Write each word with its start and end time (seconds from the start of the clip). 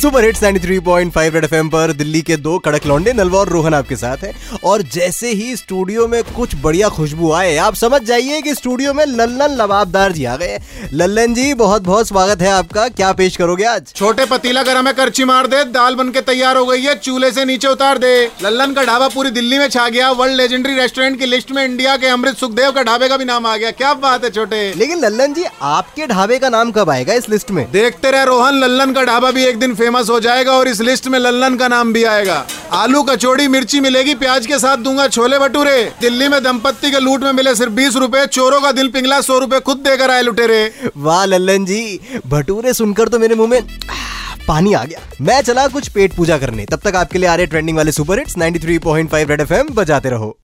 Super 0.00 0.24
hits 0.24 0.40
93.5 0.40 1.34
red 1.34 1.44
FM 1.44 1.68
पर 1.68 1.92
दिल्ली 1.92 2.20
के 2.22 2.36
दो 2.36 2.58
कड़क 2.58 2.86
लौंडे 2.86 3.12
नलवा 3.12 3.38
और 3.38 3.48
रोहन 3.48 3.74
आपके 3.74 3.96
साथ 3.96 4.16
हैं। 4.16 4.58
और 4.64 4.82
जैसे 4.82 5.32
ही 5.32 5.56
स्टूडियो 5.56 6.06
में 6.08 6.22
कुछ 6.36 6.54
बढ़िया 6.62 6.88
खुशबू 6.88 7.32
आए 7.32 7.56
आप 7.56 7.74
समझ 7.74 8.00
जाइए 8.02 8.40
कि 8.42 8.54
स्टूडियो 8.54 8.94
में 8.94 9.04
लल्लन 9.06 9.56
लबाबदार 9.56 10.12
जी 10.12 10.24
आ 10.24 10.36
गए 10.36 10.58
लल्लन 10.92 11.34
जी 11.34 11.52
बहुत 11.54 11.82
बहुत 11.82 12.08
स्वागत 12.08 12.42
है 12.42 12.48
आपका। 12.48 12.86
क्या 12.90 13.10
पेश 13.12 13.36
करोगे 13.36 13.64
आज? 13.64 13.92
छोटे 13.96 14.24
पतीला 14.24 14.62
गरम 14.62 14.86
है 14.86 14.92
करची 14.92 15.24
मार 15.24 15.46
दे 15.46 15.64
दाल 15.64 15.94
बन 15.94 16.10
के 16.10 16.20
तैयार 16.20 16.56
हो 16.56 16.64
गई 16.66 16.82
है 16.82 16.94
चूल्हे 16.94 17.30
से 17.32 17.44
नीचे 17.44 17.68
उतार 17.68 17.98
दे। 17.98 18.14
लल्लन 18.42 18.72
का 18.72 18.84
ढाबा 18.84 19.08
पूरी 19.08 19.30
दिल्ली 19.30 19.58
में 19.58 19.68
छा 19.68 19.88
गया 19.88 20.10
वर्ल्ड 20.12 20.36
लेजेंडरी 20.36 20.74
रेस्टोरेंट 20.74 21.18
की 21.18 21.26
लिस्ट 21.26 21.52
में 21.52 21.64
इंडिया 21.64 21.96
के 21.96 22.06
अमृत 22.06 22.36
सुखदेव 22.36 22.70
का 22.70 22.82
ढाबे 22.82 23.08
का 23.08 23.16
भी 23.16 23.24
नाम 23.24 23.46
आ 23.46 23.56
गया। 23.56 23.70
क्या 23.72 23.92
बात 23.98 24.24
है 24.24 24.30
छोटे। 24.30 24.62
लेकिन 24.76 25.00
लल्लन 25.00 25.34
जी 25.34 25.44
आपके 25.62 26.06
ढाबे 26.06 26.38
का 26.38 26.48
नाम 26.48 26.70
कब 26.70 26.90
आएगा 26.90 27.14
इस 27.14 27.28
लिस्ट 27.28 27.50
में? 27.50 27.64
देखते 27.72 28.10
रहे 28.10 28.24
रोहन 28.24 28.60
लल्लन 28.60 28.92
का 28.92 29.04
ढाबा 29.04 29.30
भी 29.30 29.44
एक 29.44 29.58
दिन 29.58 29.74
फ़ेमस 29.90 30.10
हो 30.10 30.18
जाएगा 30.20 30.52
और 30.52 30.68
इस 30.68 30.80
लिस्ट 30.80 31.06
में 31.08 31.18
लल्लन 31.18 31.54
का 31.56 31.68
नाम 31.68 31.92
भी 31.92 32.02
आएगा। 32.04 32.46
आलू 32.72 33.02
कचौड़ी 33.02 33.46
मिर्ची 33.48 33.80
मिलेगी, 33.80 34.14
प्याज 34.14 34.46
के 34.46 34.58
साथ 34.58 34.76
दूँगा 34.76 35.06
छोले 35.08 35.38
भटूरे। 35.38 35.82
दिल्ली 36.00 36.28
में 36.28 36.42
दंपत्ति 36.42 36.90
के 36.90 37.00
लूट 37.00 37.22
में 37.22 37.32
मिले 37.32 37.54
सिर्फ़ 37.54 37.72
बीस 37.72 37.96
रूपए, 37.96 38.26
चोरों 38.26 38.60
का 38.60 38.72
दिल 38.72 38.88
पिघला, 38.88 39.20
सौ 39.20 39.38
रूपए 39.38 39.60
खुद 39.60 39.76
देकर 39.76 40.10
आए 40.10 40.22
लुटेरे। 40.22 40.90
वाह, 40.96 41.24
लल्लन 41.24 41.64
जी, 41.64 42.00
भटूरे 42.26 42.74
सुनकर 42.74 43.08
तो 43.08 43.18
मेरे 43.18 43.34
मुँह 43.34 43.48
में 43.48 43.62
पानी 44.48 44.72
आ 44.72 44.84
गया। 44.84 45.00
मैं 45.20 45.40
चला 45.42 45.66
कुछ 45.68 45.88
पेट 45.88 46.14
पूजा 46.16 46.38
करने। 46.38 46.66
तब 46.66 46.80
तक 46.84 46.96
आपके 46.96 47.18
लिए 47.18 47.28
आ 47.28 47.34
रहे 47.34 47.46
ट्रेंडिंग 47.46 47.76
वाले 47.76 47.92
सुपर 47.92 48.18
हिट्स 48.18 48.38
93.5 48.38 49.28
रेड 49.30 49.40
एफएम 49.40 49.68
बजाते 49.74 50.10
रहो। 50.10 50.36